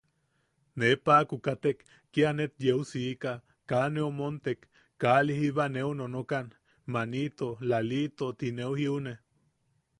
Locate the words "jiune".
8.79-9.13